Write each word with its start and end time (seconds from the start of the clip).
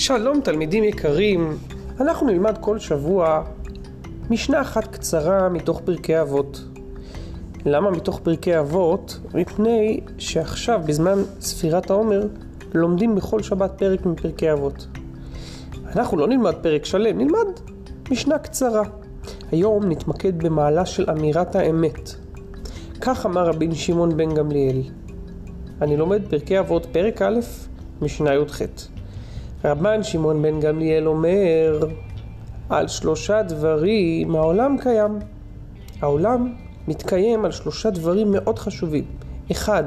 שלום 0.00 0.40
תלמידים 0.40 0.84
יקרים, 0.84 1.56
אנחנו 2.00 2.26
נלמד 2.26 2.58
כל 2.60 2.78
שבוע 2.78 3.42
משנה 4.30 4.60
אחת 4.60 4.86
קצרה 4.86 5.48
מתוך 5.48 5.80
פרקי 5.84 6.20
אבות. 6.20 6.64
למה 7.66 7.90
מתוך 7.90 8.20
פרקי 8.22 8.58
אבות? 8.58 9.20
מפני 9.34 10.00
שעכשיו 10.18 10.80
בזמן 10.86 11.18
ספירת 11.40 11.90
העומר 11.90 12.26
לומדים 12.74 13.14
בכל 13.14 13.42
שבת 13.42 13.70
פרק 13.76 14.06
מפרקי 14.06 14.52
אבות. 14.52 14.86
אנחנו 15.96 16.16
לא 16.16 16.28
נלמד 16.28 16.54
פרק 16.62 16.84
שלם, 16.84 17.18
נלמד 17.18 17.60
משנה 18.10 18.38
קצרה. 18.38 18.82
היום 19.52 19.88
נתמקד 19.88 20.42
במעלה 20.42 20.86
של 20.86 21.10
אמירת 21.10 21.56
האמת. 21.56 22.10
כך 23.00 23.26
אמר 23.26 23.46
רבין 23.46 23.74
שמעון 23.74 24.16
בן 24.16 24.34
גמליאל. 24.34 24.82
אני 25.82 25.96
לומד 25.96 26.22
פרקי 26.30 26.58
אבות, 26.58 26.86
פרק 26.92 27.22
א', 27.22 27.40
משנה 28.02 28.34
י"ח. 28.34 28.62
רבן 29.64 30.02
שמעון 30.02 30.42
בן 30.42 30.60
גמליאל 30.60 31.08
אומר 31.08 31.86
על 32.68 32.88
שלושה 32.88 33.42
דברים 33.42 34.36
העולם 34.36 34.76
קיים. 34.80 35.18
העולם 36.00 36.54
מתקיים 36.88 37.44
על 37.44 37.50
שלושה 37.50 37.90
דברים 37.90 38.32
מאוד 38.32 38.58
חשובים. 38.58 39.04
אחד, 39.52 39.84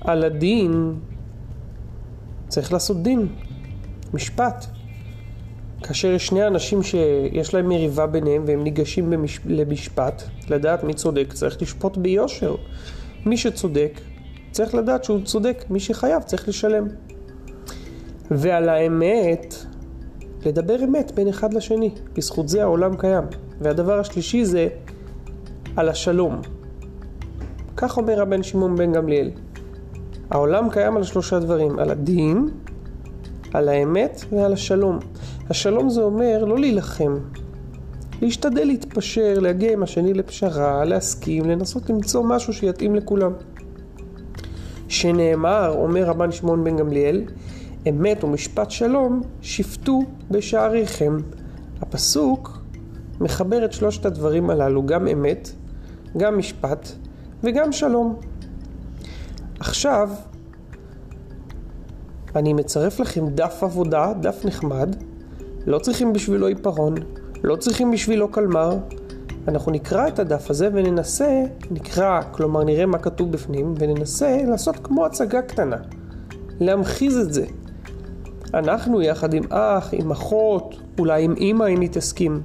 על 0.00 0.24
הדין 0.24 0.94
צריך 2.48 2.72
לעשות 2.72 3.02
דין, 3.02 3.26
משפט. 4.14 4.66
כאשר 5.82 6.08
יש 6.08 6.26
שני 6.26 6.46
אנשים 6.46 6.82
שיש 6.82 7.54
להם 7.54 7.68
מריבה 7.68 8.06
ביניהם 8.06 8.44
והם 8.46 8.64
ניגשים 8.64 9.10
במש... 9.10 9.40
למשפט, 9.46 10.22
לדעת 10.48 10.84
מי 10.84 10.94
צודק, 10.94 11.32
צריך 11.32 11.62
לשפוט 11.62 11.96
ביושר. 11.96 12.54
מי 13.26 13.36
שצודק, 13.36 14.00
צריך 14.50 14.74
לדעת 14.74 15.04
שהוא 15.04 15.20
צודק, 15.24 15.64
מי 15.70 15.80
שחייב 15.80 16.22
צריך 16.22 16.48
לשלם. 16.48 16.88
ועל 18.30 18.68
האמת, 18.68 19.54
לדבר 20.46 20.84
אמת 20.84 21.12
בין 21.14 21.28
אחד 21.28 21.54
לשני, 21.54 21.90
בזכות 22.14 22.48
זה 22.48 22.62
העולם 22.62 22.96
קיים. 22.96 23.24
והדבר 23.60 23.98
השלישי 23.98 24.44
זה 24.44 24.68
על 25.76 25.88
השלום. 25.88 26.40
כך 27.76 27.96
אומר 27.96 28.22
הבן 28.22 28.42
שמעון 28.42 28.76
בן 28.76 28.92
גמליאל. 28.92 29.30
העולם 30.30 30.70
קיים 30.70 30.96
על 30.96 31.02
שלושה 31.02 31.38
דברים, 31.38 31.78
על 31.78 31.90
הדין, 31.90 32.48
על 33.54 33.68
האמת 33.68 34.24
ועל 34.32 34.52
השלום. 34.52 34.98
השלום 35.50 35.88
זה 35.88 36.02
אומר 36.02 36.44
לא 36.44 36.58
להילחם, 36.58 37.14
להשתדל 38.22 38.64
להתפשר, 38.64 39.38
להגיע 39.38 39.72
עם 39.72 39.82
השני 39.82 40.14
לפשרה, 40.14 40.84
להסכים, 40.84 41.44
לנסות 41.44 41.90
למצוא 41.90 42.24
משהו 42.24 42.52
שיתאים 42.52 42.94
לכולם. 42.94 43.32
שנאמר, 44.88 45.74
אומר 45.78 46.04
רבן 46.04 46.32
שמעון 46.32 46.64
בן 46.64 46.76
גמליאל, 46.76 47.22
אמת 47.88 48.24
ומשפט 48.24 48.70
שלום 48.70 49.22
שפטו 49.42 50.00
בשעריכם. 50.30 51.16
הפסוק 51.80 52.58
מחבר 53.20 53.64
את 53.64 53.72
שלושת 53.72 54.06
הדברים 54.06 54.50
הללו, 54.50 54.86
גם 54.86 55.08
אמת, 55.08 55.50
גם 56.16 56.38
משפט 56.38 56.88
וגם 57.44 57.72
שלום. 57.72 58.16
עכשיו, 59.60 60.10
אני 62.36 62.52
מצרף 62.52 63.00
לכם 63.00 63.28
דף 63.28 63.62
עבודה, 63.62 64.12
דף 64.20 64.44
נחמד, 64.44 64.96
לא 65.66 65.78
צריכים 65.78 66.12
בשבילו 66.12 66.46
עיפרון, 66.46 66.94
לא 67.44 67.56
צריכים 67.56 67.90
בשבילו 67.90 68.28
קלמר. 68.28 68.76
אנחנו 69.48 69.72
נקרא 69.72 70.08
את 70.08 70.18
הדף 70.18 70.50
הזה 70.50 70.68
וננסה, 70.72 71.42
נקרא, 71.70 72.20
כלומר 72.30 72.64
נראה 72.64 72.86
מה 72.86 72.98
כתוב 72.98 73.32
בפנים, 73.32 73.74
וננסה 73.78 74.42
לעשות 74.48 74.76
כמו 74.82 75.06
הצגה 75.06 75.42
קטנה. 75.42 75.76
להמחיז 76.60 77.16
את 77.16 77.32
זה. 77.32 77.46
אנחנו 78.54 79.02
יחד 79.02 79.34
עם 79.34 79.42
אח, 79.50 79.88
עם 79.92 80.10
אחות, 80.10 80.80
אולי 80.98 81.24
עם 81.24 81.34
אימא 81.36 81.64
אם 81.64 81.80
היא 81.80 81.88
תסכים. 81.92 82.42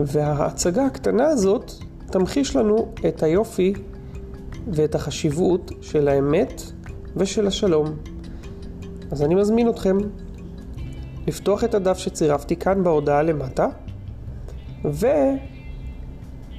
וההצגה 0.00 0.86
הקטנה 0.86 1.26
הזאת 1.26 1.72
תמחיש 2.06 2.56
לנו 2.56 2.88
את 3.08 3.22
היופי 3.22 3.72
ואת 4.66 4.94
החשיבות 4.94 5.70
של 5.80 6.08
האמת 6.08 6.62
ושל 7.16 7.46
השלום. 7.46 7.86
אז 9.10 9.22
אני 9.22 9.34
מזמין 9.34 9.68
אתכם 9.68 9.98
לפתוח 11.26 11.64
את 11.64 11.74
הדף 11.74 11.98
שצירפתי 11.98 12.56
כאן 12.56 12.84
בהודעה 12.84 13.22
למטה 13.22 13.66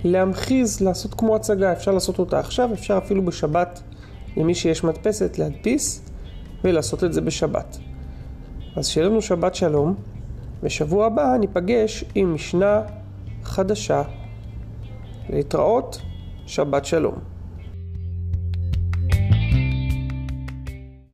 ולהמחיז, 0.04 0.81
לעשות 0.81 1.14
כמו 1.14 1.36
הצגה, 1.36 1.74
אפשר 1.74 1.92
לעשות 1.92 2.20
אותה 2.20 2.40
עכשיו, 2.40 2.74
אפשר 2.74 2.98
אפילו 2.98 3.25
בשבת 3.25 3.81
למי 4.38 4.56
שיש 4.56 4.84
מדפסת 4.84 5.40
להדפיס 5.40 6.02
ולעשות 6.64 7.04
את 7.04 7.14
זה 7.14 7.22
בשבת. 7.22 7.78
אז 8.76 8.88
שיהיה 8.88 9.08
לנו 9.08 9.22
שבת 9.22 9.56
שלום, 9.56 9.96
ושבוע 10.64 11.06
הבא 11.06 11.36
ניפגש 11.40 12.04
עם 12.16 12.34
משנה 12.34 12.82
חדשה. 13.44 14.04
להתראות, 15.30 16.02
שבת 16.46 16.86
שלום. 16.86 17.33